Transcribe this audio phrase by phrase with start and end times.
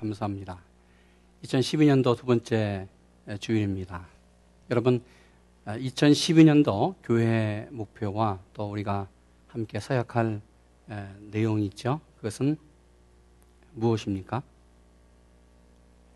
[0.00, 0.58] 감사합니다.
[1.42, 2.88] 2012년도 두 번째
[3.38, 4.06] 주일입니다.
[4.70, 5.04] 여러분,
[5.66, 9.08] 2012년도 교회 목표와 또 우리가
[9.48, 10.40] 함께 사역할
[11.30, 12.00] 내용이 있죠.
[12.16, 12.56] 그것은
[13.74, 14.42] 무엇입니까?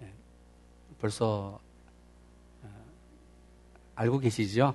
[0.00, 0.12] 예,
[0.98, 1.60] 벌써
[3.96, 4.74] 알고 계시죠?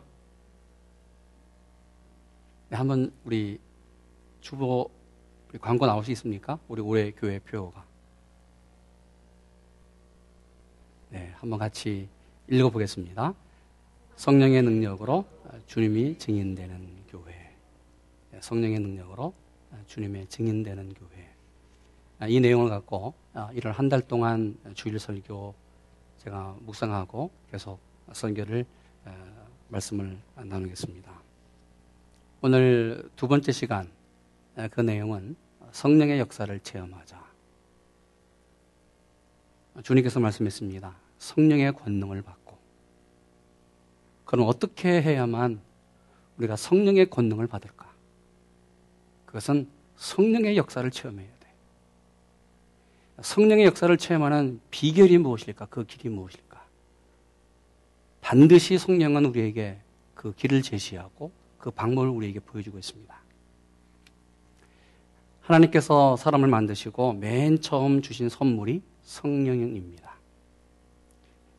[2.70, 3.60] 네, 한번 우리
[4.42, 4.92] 주보
[5.60, 6.60] 광고 나올 수 있습니까?
[6.68, 7.89] 우리 올해 교회 표가.
[11.12, 12.08] 네, 한번 같이
[12.48, 13.34] 읽어보겠습니다.
[14.16, 15.26] 성령의 능력으로
[15.66, 17.32] 주님이 증인되는 교회.
[18.32, 19.34] 네, 성령의 능력으로
[19.88, 21.30] 주님의 증인되는 교회.
[22.20, 25.56] 아, 이 내용을 갖고 1월 아, 한달 동안 주일 설교
[26.18, 27.80] 제가 묵상하고 계속
[28.12, 28.66] 설교를
[29.70, 31.12] 말씀을 나누겠습니다.
[32.42, 33.90] 오늘 두 번째 시간
[34.70, 35.36] 그 내용은
[35.72, 37.29] 성령의 역사를 체험하자.
[39.84, 40.96] 주님께서 말씀했습니다.
[41.18, 42.58] 성령의 권능을 받고.
[44.26, 45.60] 그럼 어떻게 해야만
[46.38, 47.92] 우리가 성령의 권능을 받을까?
[49.26, 51.48] 그것은 성령의 역사를 체험해야 돼.
[53.22, 55.68] 성령의 역사를 체험하는 비결이 무엇일까?
[55.68, 56.64] 그 길이 무엇일까?
[58.22, 59.80] 반드시 성령은 우리에게
[60.16, 63.19] 그 길을 제시하고 그 방법을 우리에게 보여주고 있습니다.
[65.50, 70.14] 하나님께서 사람을 만드시고 맨 처음 주신 선물이 성령입니다.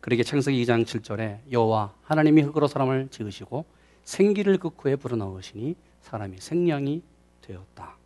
[0.01, 3.65] 그러게 창세기 2장 7절에 여호와 하나님이 흙으로 사람을 지으시고
[4.05, 7.03] 생기를 그 코에 불어넣으시니 사람이 생명이
[7.43, 7.97] 되었다.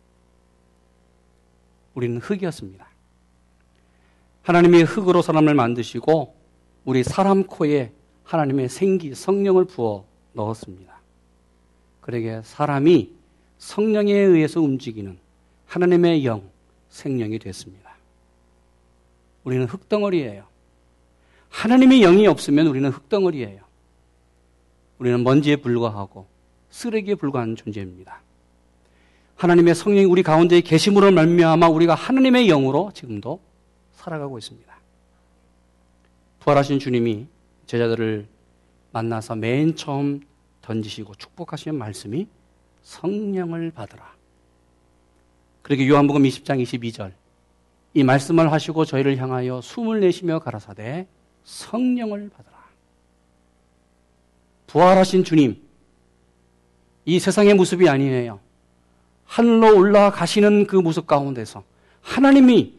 [1.93, 2.87] 우리는 흙이었습니다.
[4.41, 6.35] 하나님이 흙으로 사람을 만드시고
[6.83, 7.91] 우리 사람 코에
[8.23, 10.99] 하나님의 생기, 성령을 부어 넣었습니다.
[12.01, 13.13] 그러게 사람이
[13.59, 15.24] 성령에 의해서 움직이는
[15.67, 16.49] 하나님의 영,
[16.89, 17.95] 생명이 됐습니다.
[19.43, 20.45] 우리는 흙덩어리예요.
[21.49, 23.61] 하나님의 영이 없으면 우리는 흙덩어리예요.
[24.99, 26.27] 우리는 먼지에 불과하고
[26.69, 28.21] 쓰레기에 불과한 존재입니다.
[29.35, 33.39] 하나님의 성령이 우리 가운데 계심으로 말미암아 우리가 하나님의 영으로 지금도
[33.93, 34.75] 살아가고 있습니다.
[36.39, 37.27] 부활하신 주님이
[37.65, 38.27] 제자들을
[38.91, 40.21] 만나서 맨 처음
[40.61, 42.27] 던지시고 축복하시는 말씀이
[42.83, 44.14] 성령을 받으라.
[45.65, 47.11] 그렇게 요한복음 20장 22절
[47.95, 51.07] 이 말씀을 하시고 저희를 향하여 숨을 내쉬며 가라사대
[51.43, 52.55] 성령을 받으라.
[54.67, 55.59] 부활하신 주님
[57.05, 58.39] 이 세상의 모습이 아니에요.
[59.25, 61.63] 하늘로 올라가시는 그 모습 가운데서
[62.01, 62.77] 하나님이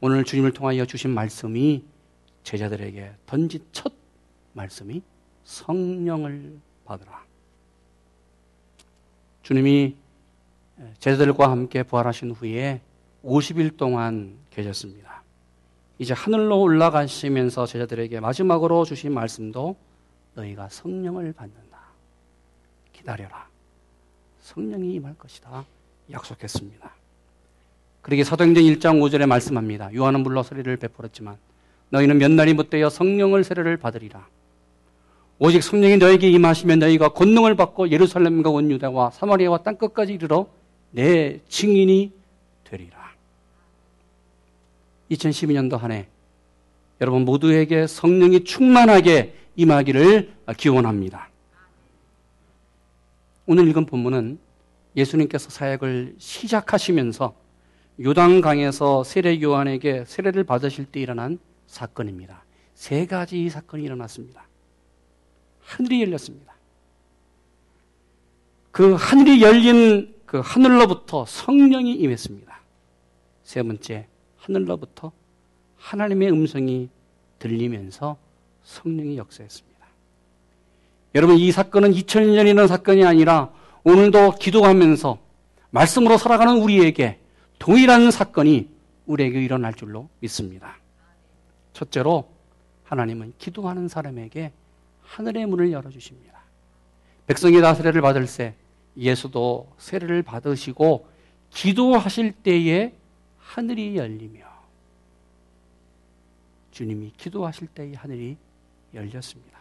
[0.00, 1.82] 오늘 주님을 통하여 주신 말씀이
[2.44, 3.92] 제자들에게 던진 첫
[4.52, 5.02] 말씀이
[5.42, 7.24] 성령을 받으라.
[9.42, 9.96] 주님이
[10.98, 12.80] 제자들과 함께 부활하신 후에
[13.24, 15.22] 50일 동안 계셨습니다.
[15.98, 19.76] 이제 하늘로 올라가시면서 제자들에게 마지막으로 주신 말씀도
[20.34, 21.78] 너희가 성령을 받는다.
[22.92, 23.46] 기다려라.
[24.40, 25.64] 성령이 임할 것이다.
[26.10, 26.92] 약속했습니다.
[28.00, 29.94] 그러게 사도행전 1장 5절에 말씀합니다.
[29.94, 31.36] 요한은 물러 세례를 베풀었지만
[31.90, 34.26] 너희는 몇 날이 못되어 성령을 세례를 받으리라.
[35.38, 40.48] 오직 성령이 너에게 임하시면 너희가 권능을 받고 예루살렘과 온 유다와 사마리아와 땅 끝까지 이르러
[40.92, 42.12] 내 증인이
[42.64, 43.12] 되리라.
[45.10, 46.06] 2012년도 한 해
[47.02, 51.30] 여러분 모두에게 성령이 충만하게 임하기를 기원합니다.
[53.44, 54.38] 오늘 읽은 본문은
[54.96, 57.34] 예수님께서 사역을 시작하시면서
[58.00, 62.44] 요단강에서 세례 요한에게 세례를 받으실 때 일어난 사건입니다.
[62.76, 64.46] 세 가지 사건이 일어났습니다.
[65.60, 66.54] 하늘이 열렸습니다.
[68.70, 72.58] 그 하늘이 열린 그 하늘로부터 성령이 임했습니다.
[73.42, 74.06] 세 번째,
[74.38, 75.12] 하늘로부터
[75.76, 76.88] 하나님의 음성이
[77.38, 78.16] 들리면서
[78.62, 79.86] 성령이 역사했습니다.
[81.16, 83.52] 여러분, 이 사건은 2000년이라는 사건이 아니라
[83.84, 85.18] 오늘도 기도하면서
[85.68, 87.20] 말씀으로 살아가는 우리에게
[87.58, 88.70] 동일한 사건이
[89.04, 90.78] 우리에게 일어날 줄로 믿습니다.
[91.74, 92.30] 첫째로
[92.84, 94.50] 하나님은 기도하는 사람에게
[95.02, 96.40] 하늘의 문을 열어주십니다.
[97.26, 98.54] 백성이 다 세례를 받을 때
[98.96, 101.06] 예수도 세례를 받으시고
[101.50, 102.92] 기도하실 때에
[103.38, 104.40] 하늘이 열리며
[106.70, 108.36] 주님이 기도하실 때에 하늘이
[108.94, 109.58] 열렸습니다.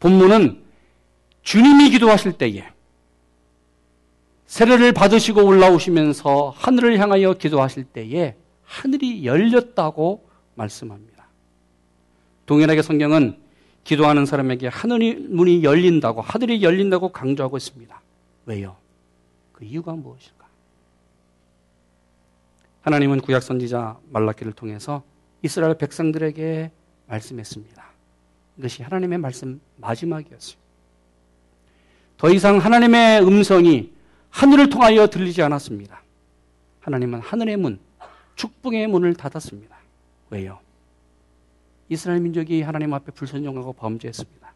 [0.00, 0.62] 본문은
[1.42, 2.68] 주님이 기도하실 때에
[4.46, 11.26] 세례를 받으시고 올라오시면서 하늘을 향하여 기도하실 때에 하늘이 열렸다고 말씀합니다.
[12.46, 13.38] 동일하게 성경은
[13.88, 17.98] 기도하는 사람에게 하늘이 문이 열린다고 하늘이 열린다고 강조하고 있습니다.
[18.44, 18.76] 왜요?
[19.54, 20.46] 그 이유가 무엇일까?
[22.82, 25.02] 하나님은 구약 선지자 말라기를 통해서
[25.42, 26.70] 이스라엘 백성들에게
[27.06, 27.82] 말씀했습니다.
[28.58, 30.58] 이것이 하나님의 말씀 마지막이었어요.
[32.18, 33.90] 더 이상 하나님의 음성이
[34.28, 36.02] 하늘을 통하여 들리지 않았습니다.
[36.80, 37.78] 하나님은 하늘의 문,
[38.36, 39.78] 축복의 문을 닫았습니다.
[40.28, 40.60] 왜요?
[41.88, 44.52] 이스라엘 민족이 하나님 앞에 불순종하고 범죄했습니다.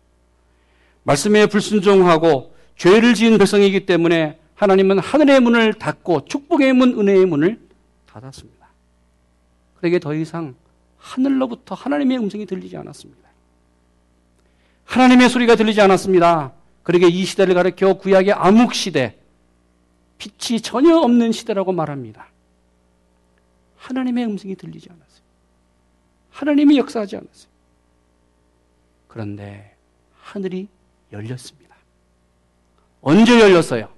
[1.05, 7.61] 말씀에 불순종하고 죄를 지은 백성이기 때문에 하나님은 하늘의 문을 닫고 축복의 문, 은혜의 문을
[8.07, 8.69] 닫았습니다.
[9.77, 10.55] 그러게 더 이상
[10.99, 13.29] 하늘로부터 하나님의 음성이 들리지 않았습니다.
[14.85, 16.53] 하나님의 소리가 들리지 않았습니다.
[16.83, 19.17] 그러게 이 시대를 가리켜 구약의 암흑 시대,
[20.19, 22.29] 빛이 전혀 없는 시대라고 말합니다.
[23.77, 25.12] 하나님의 음성이 들리지 않았어요.
[26.33, 27.53] 하나님이 역사하지 않았어요.
[29.07, 29.77] 그런데
[30.19, 30.69] 하늘이
[31.13, 31.77] 열렸습니다.
[33.03, 33.93] 언제 열렸어요?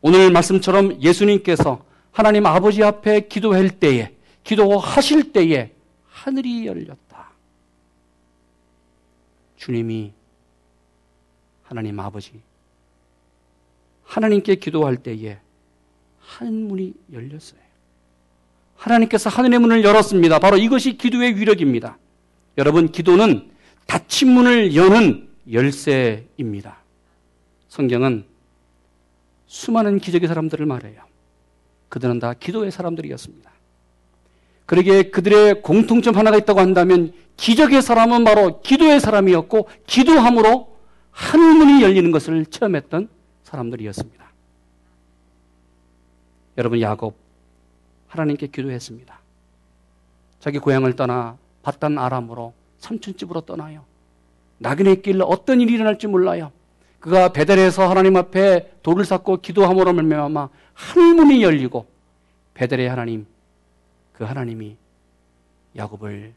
[0.00, 5.72] 오늘 말씀처럼 예수님께서 하나님 아버지 앞에 기도할 때에, 기도하실 때에
[6.08, 7.30] 하늘이 열렸다.
[9.56, 10.12] 주님이
[11.62, 12.42] 하나님 아버지,
[14.02, 15.38] 하나님께 기도할 때에
[16.18, 17.63] 한 문이 열렸어요.
[18.84, 20.38] 하나님께서 하늘의 문을 열었습니다.
[20.38, 21.98] 바로 이것이 기도의 위력입니다.
[22.58, 23.50] 여러분, 기도는
[23.86, 26.78] 닫힌 문을 여는 열쇠입니다.
[27.68, 28.24] 성경은
[29.46, 31.02] 수많은 기적의 사람들을 말해요.
[31.88, 33.50] 그들은 다 기도의 사람들이었습니다.
[34.66, 40.74] 그러기에 그들의 공통점 하나가 있다고 한다면 기적의 사람은 바로 기도의 사람이었고 기도함으로
[41.10, 43.08] 하늘문이 열리는 것을 체험했던
[43.44, 44.24] 사람들이었습니다.
[46.56, 47.23] 여러분 야곱
[48.14, 49.18] 하나님께 기도했습니다.
[50.38, 53.84] 자기 고향을 떠나 바단 아람으로 삼촌집으로 떠나요.
[54.58, 56.52] 낙인의 길 어떤 일이 일어날지 몰라요.
[57.00, 61.86] 그가 베델에서 하나님 앞에 돌을 쌓고 기도함으로 말미암아 하늘문이 열리고
[62.54, 63.26] 베델의 하나님
[64.12, 64.76] 그 하나님이
[65.76, 66.32] 야곱을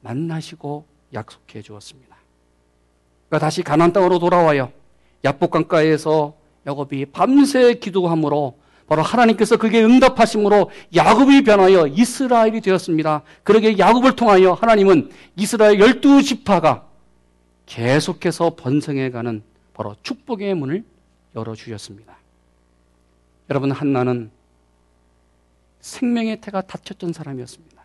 [0.00, 0.84] 만나시고
[1.14, 2.16] 약속해 주었습니다.
[3.26, 4.72] 그가 다시 가나안 땅으로 돌아와요.
[5.24, 6.34] 야복강가에서
[6.66, 8.58] 야곱이 밤새 기도함으로
[8.90, 13.22] 바로 하나님께서 그게 응답하심으로 야곱이 변하여 이스라엘이 되었습니다.
[13.44, 16.88] 그러게 야곱을 통하여 하나님은 이스라엘 열두 지파가
[17.66, 19.44] 계속해서 번성해가는
[19.74, 20.82] 바로 축복의 문을
[21.36, 22.18] 열어주셨습니다.
[23.50, 24.32] 여러분, 한나는
[25.78, 27.80] 생명의 태가 닫혔던 사람이었습니다.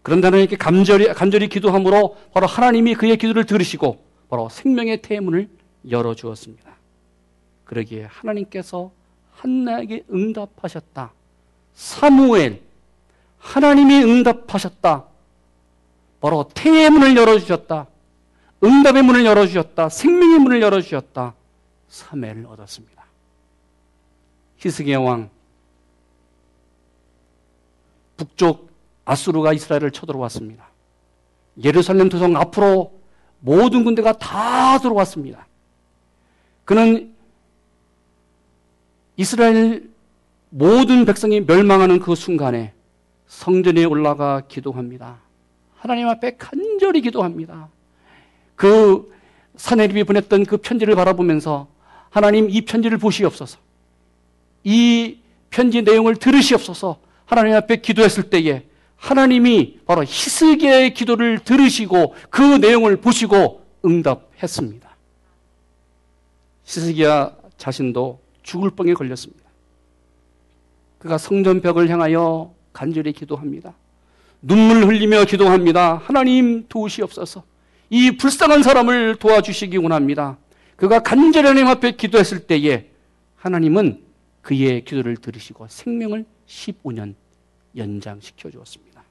[0.00, 5.50] 그런데 하나님께 간절히, 간절히 기도함으로 바로 하나님이 그의 기도를 들으시고 바로 생명의 태의 문을
[5.90, 6.74] 열어주었습니다.
[7.64, 8.90] 그러기에 하나님께서
[9.36, 11.12] 한나에게 응답하셨다.
[11.74, 12.62] 사무엘,
[13.38, 15.04] 하나님이 응답하셨다.
[16.20, 17.86] 바로 태의 문을 열어주셨다.
[18.62, 19.90] 응답의 문을 열어주셨다.
[19.90, 21.34] 생명의 문을 열어주셨다.
[21.88, 23.04] 사매를 얻었습니다.
[24.56, 25.28] 히스기야 왕
[28.16, 28.70] 북쪽
[29.04, 30.66] 아수르가 이스라엘을 쳐들어왔습니다.
[31.62, 32.98] 예루살렘 도성 앞으로
[33.40, 35.46] 모든 군대가 다 들어왔습니다.
[36.64, 37.13] 그는
[39.16, 39.88] 이스라엘
[40.50, 42.72] 모든 백성이 멸망하는 그 순간에
[43.26, 45.18] 성전에 올라가 기도합니다.
[45.76, 47.68] 하나님 앞에 간절히 기도합니다.
[48.54, 49.12] 그
[49.56, 51.68] 사내립이 보냈던 그 편지를 바라보면서
[52.10, 53.58] 하나님 이 편지를 보시옵소서.
[54.62, 55.18] 이
[55.50, 56.98] 편지 내용을 들으시옵소서.
[57.26, 58.64] 하나님 앞에 기도했을 때에
[58.96, 64.88] 하나님이 바로 히스기야의 기도를 들으시고 그 내용을 보시고 응답했습니다.
[66.64, 69.42] 히스기야 자신도 죽을 뻥에 걸렸습니다.
[70.98, 73.74] 그가 성전벽을 향하여 간절히 기도합니다.
[74.40, 75.96] 눈물 흘리며 기도합니다.
[76.04, 77.42] 하나님 도우시옵소서.
[77.90, 80.38] 이 불쌍한 사람을 도와주시기 원합니다.
[80.76, 82.90] 그가 간절히 하나님 앞에 기도했을 때에
[83.36, 84.02] 하나님은
[84.42, 87.14] 그의 기도를 들으시고 생명을 15년
[87.76, 89.02] 연장시켜 주었습니다.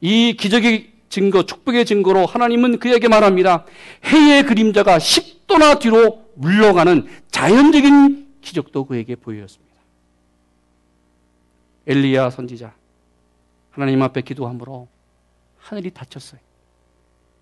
[0.00, 3.64] 이 기적의 증거, 축복의 증거로 하나님은 그에게 말합니다.
[4.04, 9.74] 해의 그림자가 10도나 뒤로 물러가는 자연적인 기적도 그에게 보였습니다.
[11.88, 12.74] 엘리야 선지자
[13.70, 14.86] 하나님 앞에 기도함으로
[15.58, 16.40] 하늘이 닫혔어요.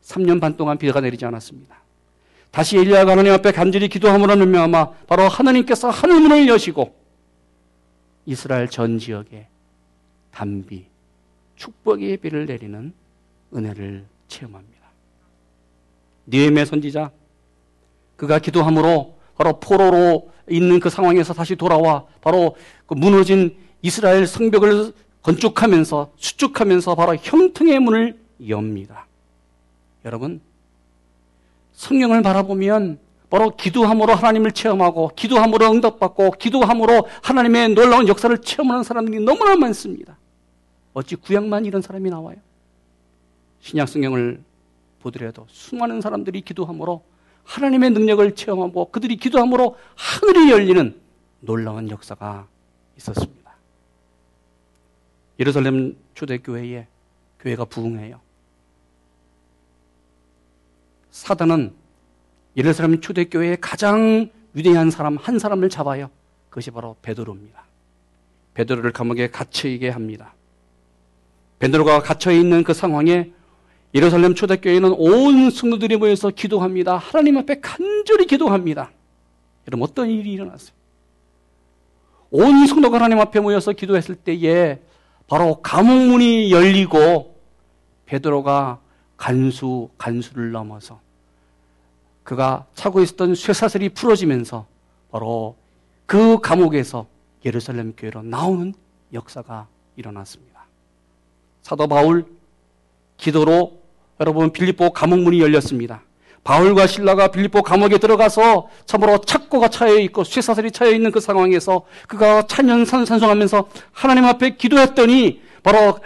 [0.03, 1.77] 3년 반 동안 비가 내리지 않았습니다.
[2.51, 6.95] 다시 엘리야가 하나님 앞에 간절히 기도함으로 말미암아 바로 하나님께서 하늘 문을 여시고
[8.25, 9.49] 이스라엘 전 지역에
[10.31, 10.87] 단비,
[11.57, 12.95] 축복의 비를 내리는
[13.55, 14.89] 은혜를 체험합니다.
[16.29, 17.11] 니엠의 선지자
[18.17, 26.13] 그가 기도함으로 바로 포로로 있는 그 상황에서 다시 돌아와 바로 그 무너진 이스라엘 성벽을 건축하면서
[26.17, 29.07] 수축하면서 바로 형통의 문을 엽니다.
[30.05, 30.41] 여러분
[31.73, 32.99] 성경을 바라보면
[33.31, 40.17] 바로 기도함으로 하나님을 체험하고 기도함으로 응답받고 기도함으로 하나님의 놀라운 역사를 체험하는 사람들이 너무나 많습니다.
[40.93, 42.37] 어찌 구약만 이런 사람이 나와요?
[43.61, 44.43] 신약 성경을
[45.01, 47.03] 보더라도 수많은 사람들이 기도함으로
[47.45, 51.01] 하나님의 능력을 체험하고 그들이 기도함으로 하늘이 열리는
[51.41, 52.47] 놀라운 역사가
[52.97, 53.55] 있었습니다.
[55.39, 56.87] 예루살렘 초대교회에
[57.41, 58.21] 교회가 부흥해요.
[61.11, 61.75] 사단은
[62.57, 66.11] 예루살렘 초대교회의 가장 위대한 사람 한 사람을 잡아요.
[66.49, 67.65] 그것이 바로 베드로입니다.
[68.55, 70.35] 베드로를 감옥에 갇혀있게 합니다.
[71.59, 73.33] 베드로가 갇혀 있는 그 상황에
[73.95, 76.97] 예루살렘 초대교회는 온 성도들이 모여서 기도합니다.
[76.97, 78.91] 하나님 앞에 간절히 기도합니다.
[79.69, 80.75] 여러분 어떤 일이 일어났어요?
[82.31, 84.81] 온 성도가 하나님 앞에 모여서 기도했을 때에
[85.29, 87.37] 바로 감옥 문이 열리고
[88.07, 88.81] 베드로가
[89.17, 91.01] 간수 간수를 넘어서
[92.25, 94.67] 그가 차고 있었던 쇠사슬이 풀어지면서
[95.13, 95.57] 바로
[96.07, 97.07] 그 감옥에서
[97.45, 98.75] 예루살렘 교회로 나오는
[99.13, 100.67] 역사가 일어났습니다.
[101.63, 102.27] 사도 바울
[103.17, 103.84] 기도로
[104.21, 106.03] 여러분 빌립보 감옥 문이 열렸습니다.
[106.45, 112.47] 바울과 신라가 빌립보 감옥에 들어가서 참으로 착고가 차여 있고 쇠사슬이 차여 있는 그 상황에서 그가
[112.47, 115.99] 찬양 산송하면서 하나님 앞에 기도했더니 바로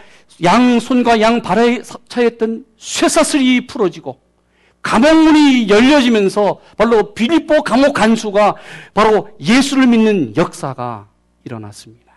[0.45, 4.21] 양 손과 양 발에 차였던 쇠사슬이 풀어지고
[4.83, 8.55] 감옥문이 열려지면서 바로 빌립보 감옥 간수가
[8.95, 11.09] 바로 예수를 믿는 역사가
[11.45, 12.15] 일어났습니다.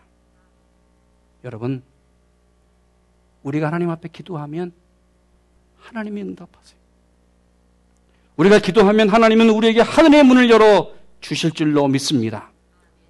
[1.44, 1.82] 여러분,
[3.42, 4.74] 우리가 하나님 앞에 기도하면
[5.82, 6.80] 하나님이 응답하세요.
[8.38, 12.52] 우리가 기도하면 하나님은 우리에게 하늘의 문을 열어 주실 줄로 믿습니다.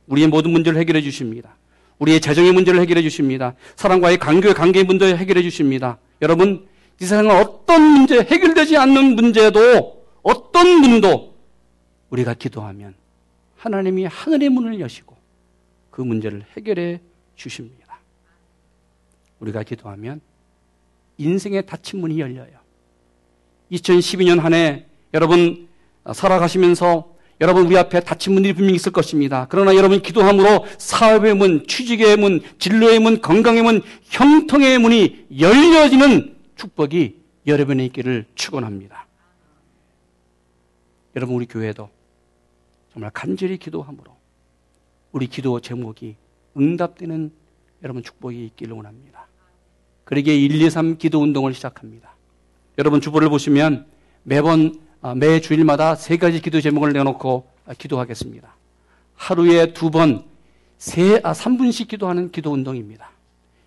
[0.07, 1.55] 우리의 모든 문제를 해결해 주십니다.
[1.99, 3.53] 우리의 재정의 문제를 해결해 주십니다.
[3.75, 5.99] 사람과의 관계, 관계의 문제를 해결해 주십니다.
[6.21, 6.67] 여러분,
[6.99, 11.35] 이 세상은 어떤 문제, 해결되지 않는 문제도 어떤 문도
[12.09, 12.95] 우리가 기도하면
[13.57, 15.15] 하나님이 하늘의 문을 여시고
[15.91, 16.99] 그 문제를 해결해
[17.35, 17.99] 주십니다.
[19.39, 20.21] 우리가 기도하면
[21.17, 22.60] 인생의 닫힌 문이 열려요.
[23.71, 25.67] 2012년 한 해 여러분
[26.11, 27.11] 살아가시면서
[27.41, 29.47] 여러분 우리 앞에 닫힌 문들이 분명히 있을 것입니다.
[29.49, 37.15] 그러나 여러분 기도함으로 사업의 문, 취직의 문, 진로의 문, 건강의 문, 형통의 문이 열려지는 축복이
[37.47, 39.07] 여러분의 있기를 축원합니다.
[41.15, 41.89] 여러분 우리 교회도
[42.93, 44.15] 정말 간절히 기도함으로
[45.11, 46.15] 우리 기도 제목이
[46.55, 47.31] 응답되는
[47.83, 49.27] 여러분 축복이 있기를 원합니다.
[50.03, 52.10] 그러기에 1, 2, 3 기도 운동을 시작합니다.
[52.77, 53.85] 여러분 주보를 보시면
[54.23, 57.47] 매번 아, 매 주일마다 세 가지 기도 제목을 내놓고
[57.77, 58.55] 기도하겠습니다.
[59.15, 60.25] 하루에 두 번,
[60.77, 63.09] 세, 아, 3분씩 기도하는 기도 운동입니다.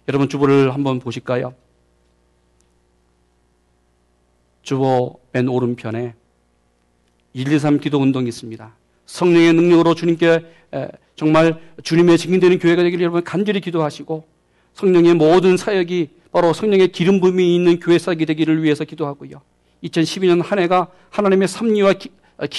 [0.08, 1.54] 여러분 주보를 한번 보실까요?
[4.62, 6.14] 주보 맨 오른편에
[7.34, 8.74] 1, 2, 3 기도 운동이 있습니다.
[9.06, 10.44] 성령의 능력으로 주님께
[11.16, 14.24] 정말 주님의 증인되는 교회가 되기를 여러분 간절히 기도하시고
[14.74, 19.40] 성령의 모든 사역이 바로 성령의 기름 부음이 있는 교회 사역이 되기를 위해서 기도하고요.
[19.82, 22.10] 2012년 한 해가 하나님의 섭리와 기,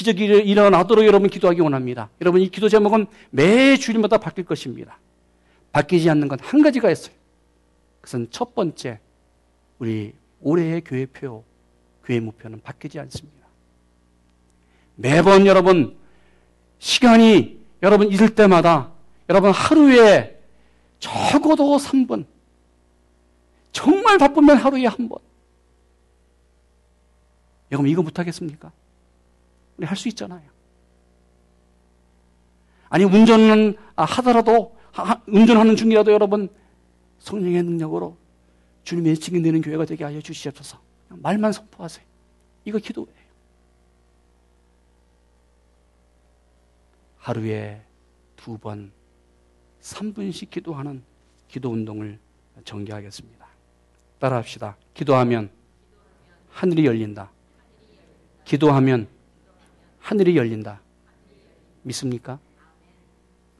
[0.04, 2.10] 적이 일어나도록 여러분 기도하기 원합니다.
[2.22, 5.00] 여러분 이 기도 제목은 매 주일마다 바뀔 것입니다.
[5.72, 7.14] 바뀌지 않는 건 한 가지가 있어요.
[8.00, 9.00] 그것은 첫 번째
[9.80, 11.44] 우리 올해의 교회표
[12.06, 13.46] 교회 목표는 바뀌지 않습니다.
[14.96, 15.98] 매번 여러분
[16.80, 18.92] 시간이 여러분 있을 때마다
[19.28, 20.35] 여러분 하루에
[21.00, 22.26] 적어도 3분
[23.72, 25.20] 정말 바쁘면 하루에 한 번.
[27.72, 28.72] 여러분 이거 못하겠습니까?
[29.78, 30.50] 우리 할 수 있잖아요.
[32.90, 34.78] 아니 운전은 하더라도
[35.28, 36.48] 운전하는 중이라도 여러분
[37.20, 38.16] 성령의 능력으로
[38.84, 40.80] 주님의 증인되는 교회가 되게 하여 주시옵소서.
[41.10, 42.06] 말만 선포하세요.
[42.66, 43.26] 이거 기도예요.
[47.18, 47.82] 하루에
[48.36, 48.92] 두 번,
[49.86, 51.04] 3분씩 기도하는
[51.48, 52.18] 기도 운동을
[52.64, 53.46] 전개하겠습니다.
[54.20, 54.78] 따라합시다.
[54.94, 55.52] 기도하면
[56.50, 57.30] 하늘이 열린다.
[58.46, 59.08] 기도하면
[60.00, 60.82] 하늘이 열린다.
[61.84, 62.40] 믿습니까?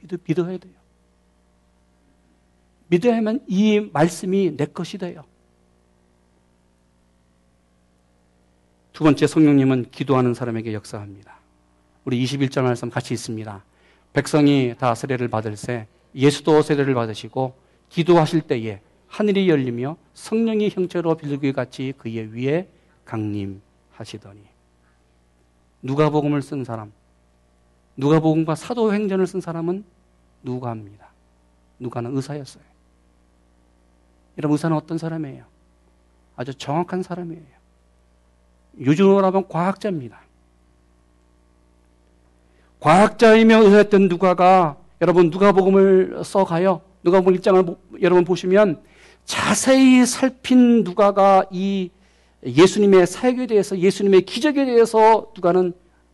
[0.00, 0.72] 믿어, 믿어야 돼요.
[2.88, 5.24] 믿어야만 이 말씀이 내 것이 돼요.
[8.92, 11.36] 두 번째 성령님은 기도하는 사람에게 역사합니다.
[12.04, 13.64] 우리 21절 말씀 같이 있습니다.
[14.12, 17.54] 백성이 다 세례를 받을 새 예수도 세례를 받으시고
[17.90, 22.68] 기도하실 때에 하늘이 열리며 성령이 형체로 빌기 같이 그의 위에
[23.04, 24.40] 강림하시더니
[25.82, 26.92] 누가복음을 쓴 사람
[27.96, 29.84] 누가복음과 사도행전을 쓴 사람은
[30.42, 31.08] 누가입니다.
[31.78, 32.64] 누가는 의사였어요.
[34.38, 35.44] 여러분 의사는 어떤 사람이에요?
[36.36, 37.56] 아주 정확한 사람이에요.
[38.80, 40.20] 요즘으로 하면 과학자입니다.
[42.80, 46.80] 과학자이며 의사였던 누가가 여러분 누가복음을 써가요.
[47.02, 48.80] 누가복음 1장을 여러분 보시면
[49.24, 51.90] 자세히 살핀 누가가 이
[52.44, 55.72] 예수님의 사역에 대해서 예수님의 기적에 대해서 누가는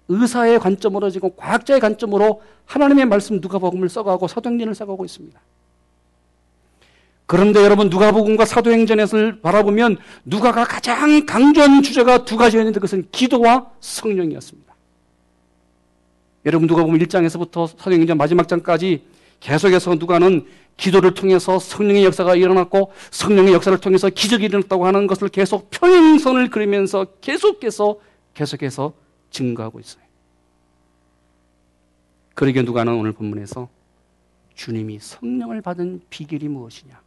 [0.08, 5.40] 의사의 관점으로 지금 과학자의 관점으로 하나님의 말씀 누가복음을 써가고 사도행전을 써가고 있습니다.
[7.26, 14.71] 그런데 여러분 누가복음과 사도행전을 바라보면 누가가 가장 강조한 주제가 두 가지였는데 그것은 기도와 성령이었습니다.
[16.44, 19.04] 여러분 누가복음 1장에서부터 사도행전 마지막 장까지
[19.40, 20.46] 계속해서 누가는
[20.76, 27.06] 기도를 통해서 성령의 역사가 일어났고 성령의 역사를 통해서 기적이 일어났다고 하는 것을 계속 평행선을 그리면서
[27.20, 28.00] 계속해서
[28.34, 28.92] 계속해서
[29.30, 30.02] 증거하고 있어요.
[32.34, 33.68] 그러게 누가는 오늘 본문에서
[34.54, 37.00] 주님이 성령을 받은 비결이 무엇이냐?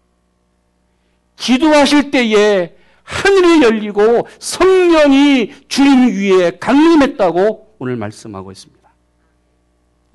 [1.37, 8.74] 기도하실 때에 하늘이 열리고 성령이 주님 위에 강림했다고 오늘 말씀하고 있습니다.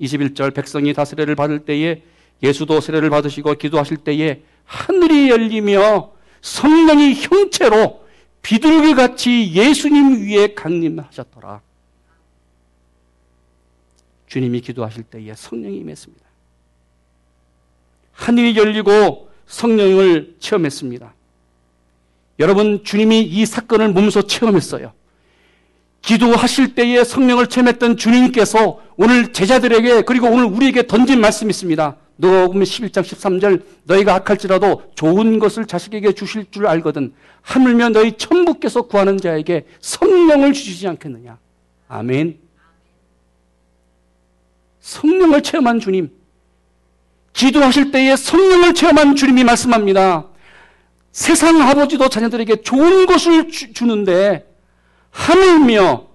[0.01, 2.03] 21절 백성이 다 세례를 받을 때에
[2.43, 8.01] 예수도 세례를 받으시고 기도하실 때에 하늘이 열리며 성령이 형체로
[8.41, 11.61] 비둘기 같이 예수님 위에 강림하셨더라.
[14.27, 16.25] 주님이 기도하실 때에 성령이 임했습니다.
[18.13, 21.13] 하늘이 열리고 성령을 체험했습니다.
[22.39, 24.93] 여러분, 주님이 이 사건을 몸소 체험했어요.
[26.01, 31.95] 기도하실 때에 성령을 체험했던 주님께서 오늘 제자들에게 그리고 오늘 우리에게 던진 말씀이 있습니다.
[32.17, 39.17] 보면 11장 13절 너희가 악할지라도 좋은 것을 자식에게 주실 줄 알거든 하물며 너희 천부께서 구하는
[39.17, 41.37] 자에게 성령을 주시지 않겠느냐.
[41.87, 42.39] 아멘.
[44.79, 46.11] 성령을 체험한 주님.
[47.33, 50.27] 기도하실 때에 성령을 체험한 주님이 말씀합니다.
[51.11, 54.50] 세상 아버지도 자녀들에게 좋은 것을 주, 주는데
[55.11, 56.07] 하늘며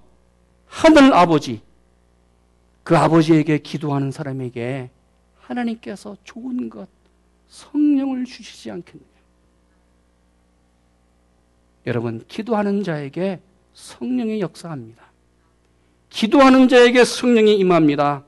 [0.66, 1.62] 하늘 아버지
[2.82, 4.90] 그 아버지에게 기도하는 사람에게
[5.40, 6.88] 하나님께서 좋은 것
[7.48, 9.06] 성령을 주시지 않겠느냐.
[11.86, 13.40] 여러분 기도하는 자에게
[13.74, 15.04] 성령이 역사합니다.
[16.10, 18.24] 기도하는 자에게 성령이 임합니다.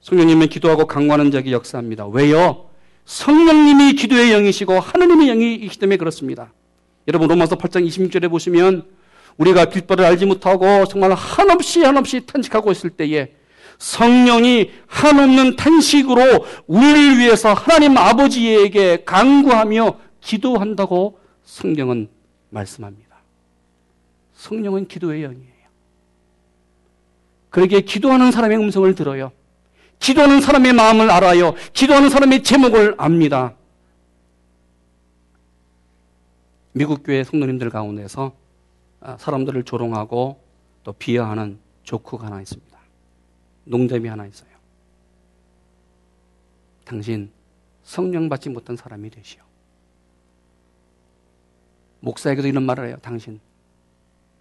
[0.00, 2.06] 성령님은 기도하고 강구하는 자에게 역사합니다.
[2.06, 2.70] 왜요?
[3.06, 6.52] 성령님이 기도의 영이시고 하느님의 영이시기 때문에 그렇습니다.
[7.08, 8.84] 여러분 로마서 8장 26절에 보시면
[9.38, 13.32] 우리가 길바를 알지 못하고 정말 한없이 한없이 탄식하고 있을 때에
[13.78, 22.08] 성령이 한없는 탄식으로 우리를 위해서 하나님 아버지에게 강구하며 기도한다고 성경은
[22.50, 23.16] 말씀합니다.
[24.34, 25.46] 성령은 기도의 영이에요.
[27.50, 29.32] 그러기에 기도하는 사람의 음성을 들어요.
[29.98, 31.54] 기도하는 사람의 마음을 알아요.
[31.72, 33.54] 기도하는 사람의 제목을 압니다.
[36.72, 38.45] 미국 교회 성도님들 가운데서 아,
[39.18, 40.40] 사람들을 조롱하고
[40.82, 42.76] 또 비하하는 조크가 하나 있습니다.
[43.64, 44.50] 농담이 하나 있어요.
[46.84, 47.30] 당신
[47.82, 49.42] 성령 받지 못한 사람이 되시오.
[52.00, 52.96] 목사에게도 이런 말을 해요.
[53.02, 53.40] 당신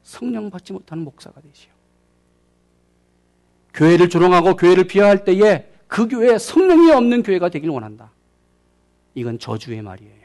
[0.03, 1.71] 성령 받지 못하는 목사가 되시오.
[3.73, 8.11] 교회를 조롱하고 교회를 비하할 때에 그 교회에 성령이 없는 교회가 되길 원한다.
[9.13, 10.24] 이건 저주의 말이에요.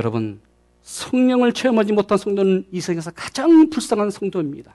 [0.00, 0.40] 여러분,
[0.80, 4.74] 성령을 체험하지 못한 성도는 이 세상에서 가장 불쌍한 성도입니다.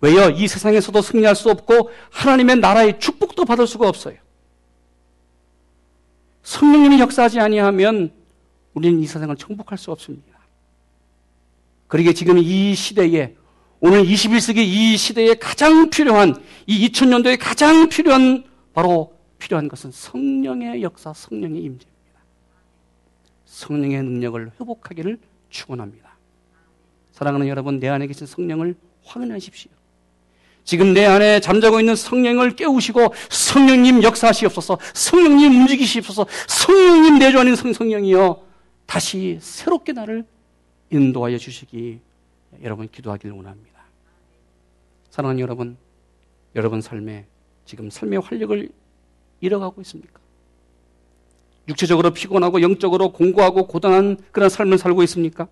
[0.00, 0.30] 왜요?
[0.30, 4.16] 이 세상에서도 승리할 수 없고 하나님의 나라의 축복도 받을 수가 없어요.
[6.44, 8.12] 성령님이 역사하지 아니하면
[8.72, 10.38] 우리는 이 세상을 정복할 수 없습니다.
[11.88, 13.34] 그러게 지금 이 시대에
[13.80, 21.12] 오늘 21세기 이 시대에 가장 필요한 이 2000년도에 가장 필요한 바로 필요한 것은 성령의 역사,
[21.12, 21.89] 성령의 임재입니다.
[23.50, 25.18] 성령의 능력을 회복하기를
[25.50, 26.16] 축원합니다.
[27.12, 29.70] 사랑하는 여러분, 내 안에 계신 성령을 확인하십시오.
[30.64, 38.46] 지금 내 안에 잠자고 있는 성령을 깨우시고 성령님 역사하시옵소서, 성령님 움직이시옵소서, 성령님 내주하는 성령이여
[38.86, 40.24] 다시 새롭게 나를
[40.90, 42.00] 인도하여 주시기
[42.62, 43.80] 여러분 기도하기를 원합니다.
[45.10, 45.76] 사랑하는 여러분,
[46.54, 47.26] 여러분 삶에
[47.64, 48.70] 지금 삶의 활력을
[49.40, 50.20] 잃어가고 있습니까?
[51.70, 55.48] 육체적으로 피곤하고 영적으로 공고하고 고단한 그런 삶을 살고 있습니까?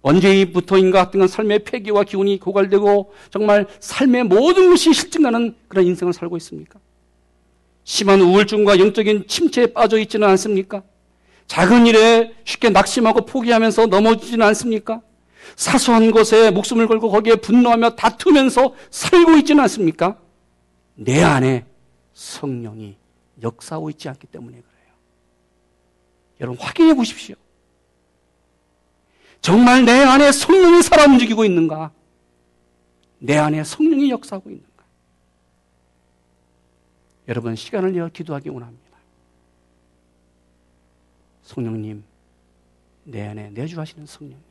[0.00, 6.78] 언제부터인가 하여튼 삶의 폐기와 기운이 고갈되고 정말 삶의 모든 것이 실증나는 그런 인생을 살고 있습니까?
[7.84, 10.82] 심한 우울증과 영적인 침체에 빠져 있지는 않습니까?
[11.46, 15.00] 작은 일에 쉽게 낙심하고 포기하면서 넘어지지는 않습니까?
[15.56, 20.18] 사소한 것에 목숨을 걸고 거기에 분노하며 다투면서 살고 있지는 않습니까?
[20.94, 21.64] 내 안에
[22.12, 22.96] 성령이
[23.42, 24.62] 역사하고 있지 않기 때문에.
[26.40, 27.36] 여러분 확인해 보십시오.
[29.40, 31.92] 정말 내 안에 성령이 살아 움직이고 있는가?
[33.18, 34.68] 내 안에 성령이 역사하고 있는가?
[37.28, 38.88] 여러분 시간을 내어 기도하기 원합니다.
[41.42, 42.04] 성령님,
[43.04, 44.42] 내 안에 내주하시는 성령님,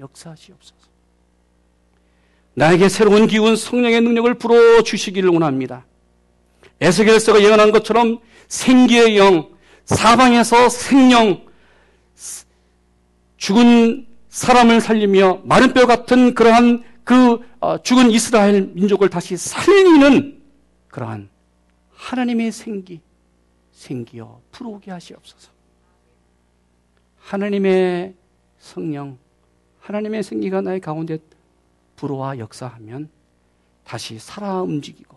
[0.00, 0.86] 역사하시옵소서.
[2.54, 5.84] 나에게 새로운 기운, 성령의 능력을 불어 주시기를 원합니다.
[6.80, 9.55] 에스겔서가 예언한 것처럼 생기의 영,
[9.86, 11.46] 사방에서 생명,
[13.36, 20.42] 죽은 사람을 살리며 마른 뼈 같은 그러한 그 어, 죽은 이스라엘 민족을 다시 살리는
[20.88, 21.28] 그러한
[21.94, 23.00] 하나님의 생기,
[23.72, 25.50] 생기여 불어오게 하시옵소서.
[27.18, 28.14] 하나님의
[28.58, 29.18] 성령,
[29.80, 31.18] 하나님의 생기가 나의 가운데
[31.94, 33.08] 불어와 역사하면
[33.84, 35.16] 다시 살아 움직이고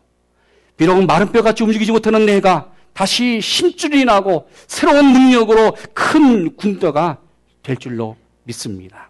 [0.77, 7.21] 비록 마른 뼈같이 움직이지 못하는 내가 다시 힘줄이 나고 새로운 능력으로 큰 군대가
[7.63, 9.09] 될 줄로 믿습니다.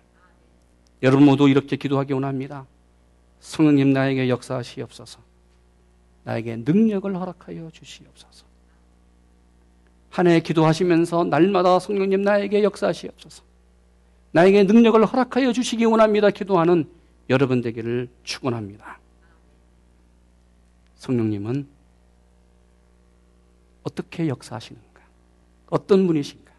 [1.02, 2.68] 여러분 모두 이렇게 기도하기 원합니다.
[3.40, 5.22] 성령님 나에게 역사하시옵소서.
[6.24, 8.46] 나에게 능력을 허락하여 주시옵소서.
[10.12, 13.42] 한 해 기도하시면서 날마다 성령님 나에게 역사하시옵소서.
[14.34, 16.30] 나에게 능력을 허락하여 주시기 원합니다.
[16.30, 16.88] 기도하는
[17.32, 19.00] 여러분 되기를 축원합니다.
[20.94, 21.79] 성령님은
[23.84, 25.02] 어떻게 역사하시는가?
[25.70, 26.52] 어떤 분이신가?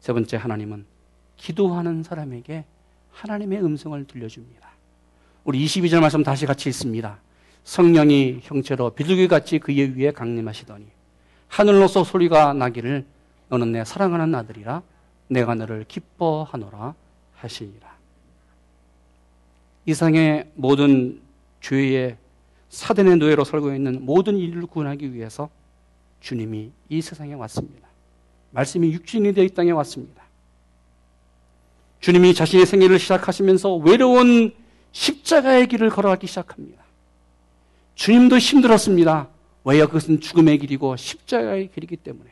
[0.00, 0.84] 세 번째 하나님은
[1.36, 2.64] 기도하는 사람에게
[3.10, 4.68] 하나님의 음성을 들려줍니다.
[5.44, 7.18] 우리 22절 말씀 다시 같이 있습니다.
[7.64, 10.86] 성령이 형체로 비둘기 같이 그의 위에 강림하시더니
[11.48, 13.04] 하늘로서 소리가 나기를
[13.48, 14.82] 너는 내 사랑하는 아들이라
[15.28, 16.94] 내가 너를 기뻐하노라
[17.34, 17.96] 하시니라.
[19.86, 21.20] 이상의 모든
[21.60, 22.16] 죄의
[22.68, 25.48] 사단의 노예로 살고 있는 모든 인류를 구원하기 위해서
[26.20, 27.88] 주님이 이 세상에 왔습니다.
[28.50, 30.22] 말씀이 육신이 되어 이 땅에 왔습니다.
[32.00, 34.54] 주님이 자신의 생애를 시작하시면서 외로운
[34.92, 36.82] 십자가의 길을 걸어가기 시작합니다.
[37.94, 39.28] 주님도 힘들었습니다.
[39.64, 39.86] 왜요?
[39.86, 42.30] 그것은 죽음의 길이고 십자가의 길이기 때문에.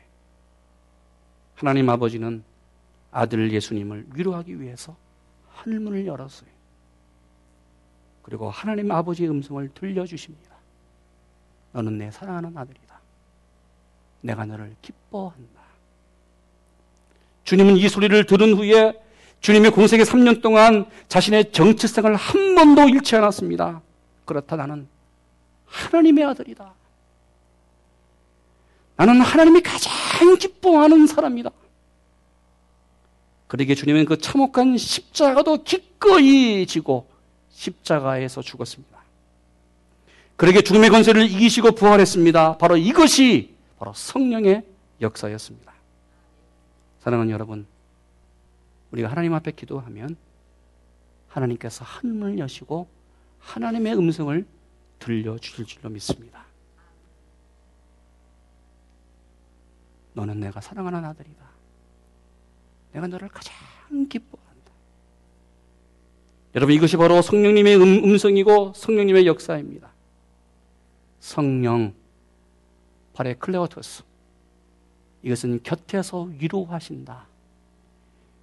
[1.56, 2.44] 하나님 아버지는
[3.10, 4.96] 아들 예수님을 위로하기 위해서
[5.50, 6.50] 하늘문을 열었어요.
[8.22, 10.54] 그리고 하나님 아버지의 음성을 들려주십니다.
[11.72, 12.83] 너는 내 사랑하는 아들이다.
[14.24, 15.60] 내가 너를 기뻐한다.
[17.44, 18.94] 주님은 이 소리를 들은 후에
[19.40, 23.82] 주님의 공생의 3년 동안 자신의 정체성을 한 번도 잃지 않았습니다.
[24.24, 24.88] 그렇다 나는
[25.66, 26.72] 하나님의 아들이다.
[28.96, 31.50] 나는 하나님이 가장 기뻐하는 사람이다.
[33.48, 37.10] 그러기에 주님은 그 참혹한 십자가도 기꺼이 지고
[37.50, 38.94] 십자가에서 죽었습니다.
[40.36, 42.56] 그러기에 죽음의 권세를 이기시고 부활했습니다.
[42.56, 43.53] 바로 이것이
[43.84, 44.64] 바로 성령의
[45.02, 45.74] 역사였습니다.
[47.00, 47.66] 사랑하는 여러분,
[48.92, 50.16] 우리가 하나님 앞에 기도하면
[51.28, 52.88] 하나님께서 하늘을 여시고
[53.40, 54.46] 하나님의 음성을
[55.00, 56.46] 들려주실 줄로 믿습니다.
[60.14, 61.44] 너는 내가 사랑하는 아들이다.
[62.92, 63.54] 내가 너를 가장
[64.08, 64.72] 기뻐한다.
[66.54, 69.92] 여러분 이것이 바로 성령님의 음, 성이고 성령님의 역사입니다.
[71.20, 71.92] 성령
[73.14, 74.02] 파레클레오토스
[75.22, 77.26] 이것은 곁에서 위로하신다.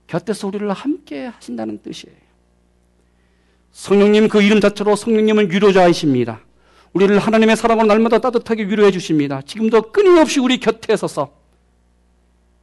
[0.08, 2.18] 곁에서 우리를 함께 하신다는 뜻이에요.
[3.72, 6.42] 성령님 그 이름 자체로 성령님은 위로자이십니다.
[6.94, 9.42] 우리를 하나님의 사랑으로 날마다 따뜻하게 위로해 주십니다.
[9.42, 11.34] 지금도 끊임없이 우리 곁에 서서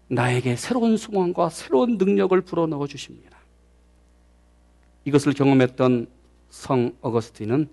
[0.08, 3.38] 나에게 새로운 소망과 새로운 능력을 불어넣어 주십니다.
[5.04, 6.08] 이것을 경험했던
[6.50, 7.68] 성 어거스틴은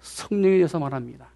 [0.00, 1.28] 성령에 대해서 말합니다.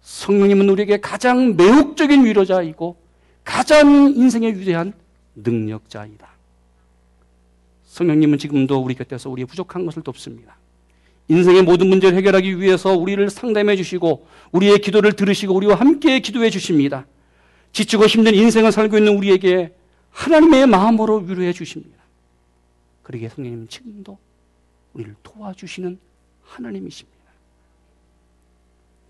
[0.00, 2.96] 성령님은 우리에게 가장 매혹적인 위로자이고
[3.44, 4.92] 가장 인생에 위대한
[5.34, 6.28] 능력자이다.
[7.84, 10.56] 성령님은 지금도 우리 곁에서 우리의 부족한 것을 돕습니다.
[11.28, 17.06] 인생의 모든 문제를 해결하기 위해서 우리를 상담해 주시고 우리의 기도를 들으시고 우리와 함께 기도해 주십니다.
[17.72, 19.74] 지치고 힘든 인생을 살고 있는 우리에게
[20.10, 21.98] 하나님의 마음으로 위로해 주십니다.
[23.02, 24.18] 그러기에 성령님은 지금도
[24.94, 25.98] 우리를 도와주시는
[26.42, 27.18] 하나님이십니다.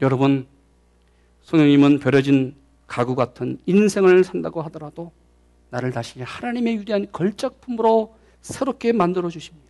[0.02, 0.46] 여러분,
[1.48, 2.54] 성령님은 버려진
[2.86, 5.12] 가구 같은 인생을 산다고 하더라도
[5.70, 9.66] 나를 다시 하나님의 위대한 걸작품으로 새롭게 만들어 주십니다.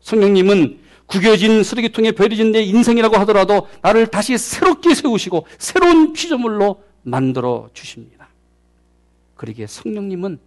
[0.00, 8.28] 성령님은 구겨진 쓰레기통에 버려진 내 인생이라고 하더라도 나를 다시 새롭게 세우시고 새로운 피조물로 만들어 주십니다.
[9.34, 10.38] 그러기에 성령님은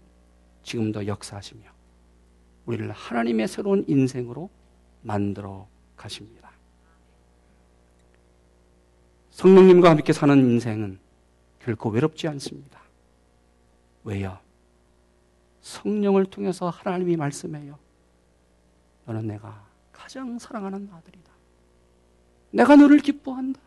[0.64, 1.62] 지금도 역사하시며
[2.66, 4.50] 우리를 하나님의 새로운 인생으로
[5.04, 6.49] 만들어 가십니다.
[9.39, 10.99] 성령님과 함께 사는 인생은
[11.60, 12.82] 결코 외롭지 않습니다.
[14.04, 14.38] 왜요?
[15.62, 17.80] 성령을 통해서 하나님이 말씀해요.
[19.06, 21.32] 너는 내가 가장 사랑하는 아들이다.
[22.52, 23.62] 내가 너를 기뻐한다.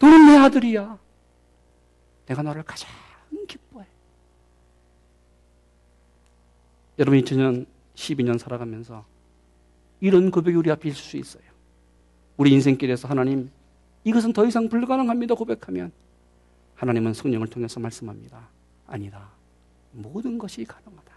[0.00, 0.98] 너는 내 아들이야.
[2.26, 2.90] 내가 너를 가장
[3.46, 3.86] 기뻐해.
[6.98, 9.04] 여러분 2000년 12년 살아가면서
[10.00, 11.44] 이런 고백이 우리 앞에 있을 수 있어요.
[12.36, 13.48] 우리 인생길에서 하나님
[14.04, 15.92] 이것은 더 이상 불가능합니다 고백하면
[16.74, 18.48] 하나님은 성령을 통해서 말씀합니다.
[18.86, 19.28] 아니다.
[19.92, 21.12] 모든 것이 가능하다.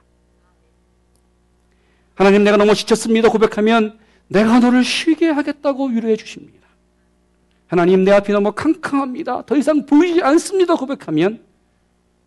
[2.14, 6.68] 하나님 내가 너무 지쳤습니다 고백하면 내가 너를 쉬게 하겠다고 위로해 주십니다.
[7.68, 9.46] 하나님 내 앞이 너무 캄캄합니다.
[9.46, 11.44] 더 이상 보이지 않습니다 고백하면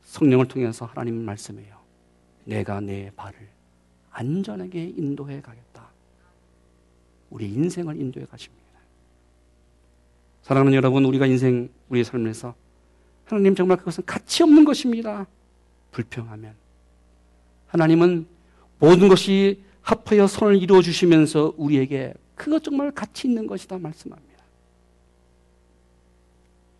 [0.02, 1.76] 성령을 통해서 하나님 말씀해요.
[2.44, 3.38] 내가 내 발을
[4.10, 5.88] 안전하게 인도해 가겠다.
[7.30, 8.67] 우리 인생을 인도해 가십니다.
[10.42, 12.54] 사랑하는 여러분, 우리가 인생, 우리의 삶에서
[13.24, 15.26] 하나님 정말 그것은 가치 없는 것입니다.
[15.90, 16.54] 불평하면.
[17.66, 18.26] 하나님은
[18.78, 24.28] 모든 것이 합하여 선을 이루어 주시면서 우리에게 그것 정말 가치 있는 것이다 말씀합니다.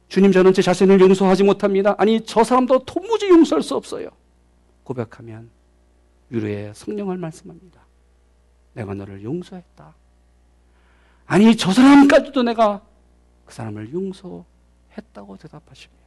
[0.09, 1.95] 주님, 저는 제 자신을 용서하지 못합니다.
[1.99, 4.09] 아니, 저 사람도 도무지 용서할 수 없어요.
[4.85, 5.51] 고백하면
[6.31, 7.83] 위로의 성령을 말씀합니다.
[8.73, 9.95] 내가 너를 용서했다.
[11.27, 12.83] 아니, 저 사람까지도 내가
[13.49, 16.05] 그 사람을 용서했다고 대답하십니다.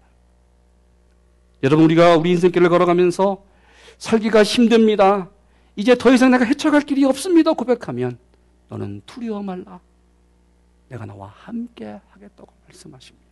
[1.63, 3.43] 여러분, 우리가 우리 인생길을 걸어가면서
[3.97, 5.31] 살기가 힘듭니다.
[5.75, 7.53] 이제 더 이상 내가 헤쳐갈 길이 없습니다.
[7.53, 8.19] 고백하면
[8.69, 9.79] 너는 두려워 말라.
[10.89, 13.27] 내가 나와 함께 하겠다고 말씀하십니다.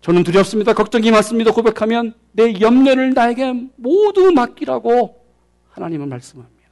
[0.00, 0.74] 저는 두렵습니다.
[0.74, 1.50] 걱정이 많습니다.
[1.50, 5.24] 고백하면 내 염려를 나에게 모두 맡기라고
[5.70, 6.68] 하나님은 말씀합니다.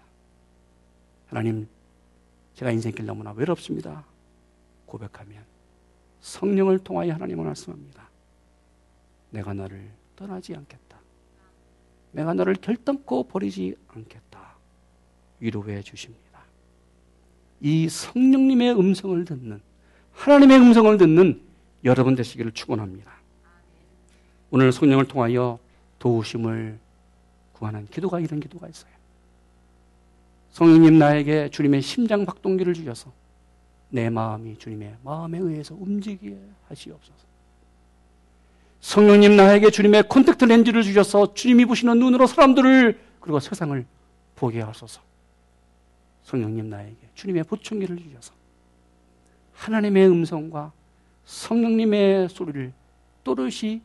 [1.27, 1.67] 하나님,
[2.55, 4.05] 제가 인생길 너무나 외롭습니다.
[4.93, 5.43] 고백하면
[6.21, 8.11] 성령을 통하여 하나님은 말씀합니다.
[9.31, 10.99] 내가 너를 떠나지 않겠다.
[12.13, 14.57] 내가 너를 결단코 버리지 않겠다.
[15.41, 16.41] 위로해 주십니다.
[17.61, 19.61] 이 성령님의 음성을 듣는
[20.13, 21.41] 하나님의 음성을 듣는
[21.85, 23.11] 여러분 되시기를 축원합니다.
[24.51, 25.59] 오늘 성령을 통하여
[25.99, 26.79] 도우심을
[27.55, 28.93] 구하는 기도가 이런 기도가 있어요.
[30.51, 33.11] 성령님 나에게 주님의 심장 박동기를 주셔서
[33.93, 36.35] 내 마음이 주님의 마음에 의해서 움직이게
[36.69, 37.27] 하시옵소서.
[38.81, 43.87] 성령님 나에게 주님의 콘택트 렌즈를 주셔서 주님이 보시는 눈으로 사람들을 그리고 세상을
[44.35, 45.03] 보게 하소서.
[46.23, 48.33] 성령님 나에게 주님의 보청기를 주셔서
[49.53, 50.73] 하나님의 음성과
[51.27, 52.73] 성령님의 소리를
[53.25, 53.83] 또렷이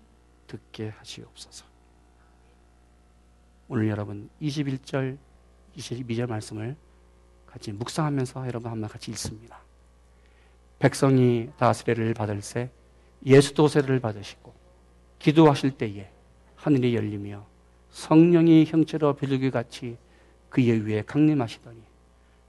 [0.48, 1.66] 듣게 하시옵소서.
[3.68, 5.18] 오늘 여러분 21절,
[5.76, 6.78] 22절 말씀을
[7.46, 9.67] 같이 묵상하면서 여러분 한번 같이 읽습니다.
[10.80, 12.70] 백성이 다 세례를 받을 새
[13.26, 14.54] 예수도 세례를 받으시고
[15.20, 16.10] 기도하실 때에
[16.56, 17.46] 하늘이 열리며
[17.90, 19.98] 성령이 형체로 비둘기 같이
[20.50, 21.82] 그의 위에 강림하시더니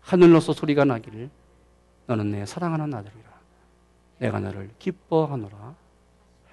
[0.00, 1.30] 하늘로서 소리가 나기를
[2.06, 3.28] 너는 내 사랑하는 아들이라
[4.18, 5.74] 내가 너를 기뻐하노라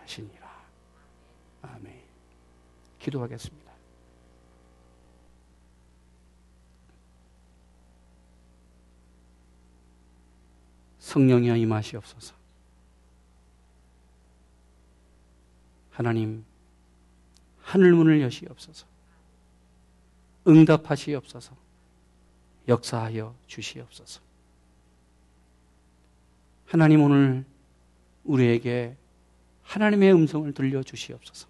[0.01, 0.45] 하시니라.
[1.63, 1.93] 아멘.
[2.99, 3.64] 기도하겠습니다.
[11.05, 12.33] 성령이여 임하시옵소서.
[15.91, 16.43] 하나님,
[17.61, 18.87] 하늘문을 여시옵소서.
[20.47, 21.55] 응답하시옵소서.
[22.67, 24.19] 역사하여 주시옵소서.
[26.65, 27.45] 하나님 오늘
[28.23, 28.97] 우리에게
[29.61, 31.47] 하나님의 음성을 들려 주시옵소서.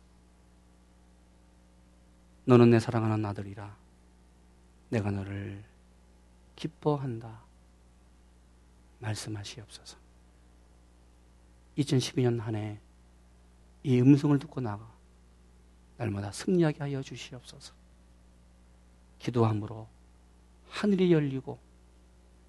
[2.43, 3.73] 너는 내 사랑하는 아들이라.
[4.89, 5.63] 내가 너를
[6.57, 7.44] 기뻐한다.
[9.05, 9.97] 말씀하시옵소서.
[11.77, 12.85] 2012년 한 해
[13.85, 14.91] 이 음성을 듣고 나가
[15.97, 17.71] 날마다 승리하게 하여 주시옵소서.
[19.19, 19.87] 기도함으로
[20.71, 21.59] 하늘이 열리고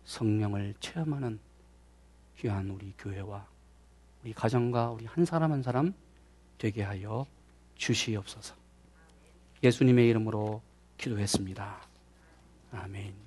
[0.06, 1.38] 성령을 체험하는
[2.38, 3.46] 귀한 우리 교회와
[4.22, 5.92] 우리 가정과 우리 한 사람 한 사람
[6.56, 7.26] 되게 하여
[7.74, 8.54] 주시옵소서.
[9.62, 10.62] 예수님의 이름으로
[10.96, 11.86] 기도했습니다.
[12.72, 13.25] 아멘.